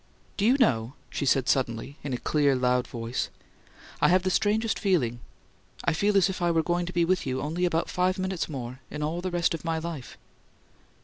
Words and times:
"Do 0.35 0.45
you 0.45 0.57
know?" 0.57 0.93
she 1.11 1.27
said, 1.27 1.47
suddenly, 1.47 1.95
in 2.03 2.11
a 2.11 2.17
clear, 2.17 2.55
loud 2.55 2.87
voice. 2.87 3.29
"I 4.01 4.07
have 4.07 4.23
the 4.23 4.31
strangest 4.31 4.79
feeling. 4.79 5.19
I 5.85 5.93
feel 5.93 6.17
as 6.17 6.27
if 6.27 6.41
I 6.41 6.49
were 6.49 6.63
going 6.63 6.87
to 6.87 6.91
be 6.91 7.05
with 7.05 7.27
you 7.27 7.39
only 7.39 7.65
about 7.65 7.87
five 7.87 8.17
minutes 8.17 8.49
more 8.49 8.79
in 8.89 9.03
all 9.03 9.21
the 9.21 9.29
rest 9.29 9.53
of 9.53 9.63
my 9.63 9.77
life!" 9.77 10.17